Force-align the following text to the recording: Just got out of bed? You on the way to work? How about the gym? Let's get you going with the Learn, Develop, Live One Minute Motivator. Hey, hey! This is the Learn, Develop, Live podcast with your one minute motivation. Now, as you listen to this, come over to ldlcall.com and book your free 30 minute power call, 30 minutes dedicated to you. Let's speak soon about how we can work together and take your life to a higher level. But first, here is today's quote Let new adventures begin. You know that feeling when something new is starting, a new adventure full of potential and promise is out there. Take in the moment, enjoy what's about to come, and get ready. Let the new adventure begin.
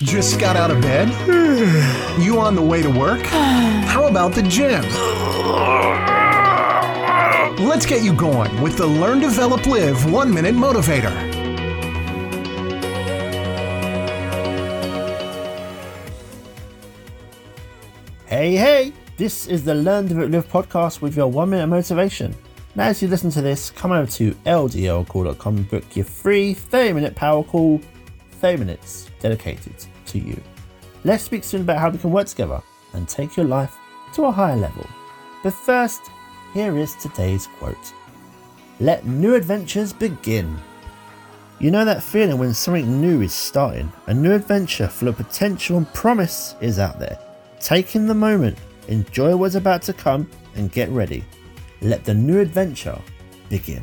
Just 0.00 0.38
got 0.38 0.56
out 0.56 0.70
of 0.70 0.82
bed? 0.82 1.08
You 2.20 2.38
on 2.38 2.54
the 2.54 2.60
way 2.60 2.82
to 2.82 2.90
work? 2.90 3.22
How 3.26 4.06
about 4.06 4.34
the 4.34 4.42
gym? 4.42 4.82
Let's 7.66 7.86
get 7.86 8.02
you 8.02 8.12
going 8.12 8.60
with 8.60 8.76
the 8.76 8.86
Learn, 8.86 9.20
Develop, 9.20 9.64
Live 9.64 10.12
One 10.12 10.34
Minute 10.34 10.54
Motivator. 10.54 11.10
Hey, 18.26 18.54
hey! 18.56 18.92
This 19.16 19.46
is 19.46 19.64
the 19.64 19.74
Learn, 19.74 20.08
Develop, 20.08 20.30
Live 20.30 20.48
podcast 20.48 21.00
with 21.00 21.16
your 21.16 21.28
one 21.28 21.48
minute 21.48 21.68
motivation. 21.68 22.34
Now, 22.74 22.88
as 22.88 23.00
you 23.00 23.08
listen 23.08 23.30
to 23.30 23.40
this, 23.40 23.70
come 23.70 23.92
over 23.92 24.10
to 24.12 24.32
ldlcall.com 24.44 25.56
and 25.56 25.70
book 25.70 25.96
your 25.96 26.04
free 26.04 26.52
30 26.52 26.92
minute 26.92 27.14
power 27.14 27.42
call, 27.42 27.80
30 28.40 28.58
minutes 28.58 29.10
dedicated 29.20 29.74
to 30.06 30.18
you. 30.18 30.40
Let's 31.04 31.24
speak 31.24 31.44
soon 31.44 31.62
about 31.62 31.78
how 31.78 31.90
we 31.90 31.98
can 31.98 32.10
work 32.10 32.26
together 32.26 32.62
and 32.92 33.08
take 33.08 33.36
your 33.36 33.46
life 33.46 33.76
to 34.14 34.24
a 34.24 34.32
higher 34.32 34.56
level. 34.56 34.86
But 35.42 35.52
first, 35.52 36.00
here 36.52 36.76
is 36.76 36.94
today's 36.96 37.46
quote 37.58 37.92
Let 38.80 39.06
new 39.06 39.34
adventures 39.34 39.92
begin. 39.92 40.56
You 41.58 41.70
know 41.70 41.84
that 41.84 42.02
feeling 42.02 42.38
when 42.38 42.52
something 42.52 43.00
new 43.00 43.22
is 43.22 43.32
starting, 43.32 43.90
a 44.06 44.14
new 44.14 44.34
adventure 44.34 44.88
full 44.88 45.08
of 45.08 45.16
potential 45.16 45.78
and 45.78 45.92
promise 45.94 46.54
is 46.60 46.78
out 46.78 46.98
there. 46.98 47.18
Take 47.60 47.96
in 47.96 48.06
the 48.06 48.14
moment, 48.14 48.58
enjoy 48.88 49.36
what's 49.36 49.54
about 49.54 49.82
to 49.82 49.92
come, 49.92 50.30
and 50.54 50.70
get 50.70 50.90
ready. 50.90 51.24
Let 51.80 52.04
the 52.04 52.14
new 52.14 52.40
adventure 52.40 53.00
begin. 53.48 53.82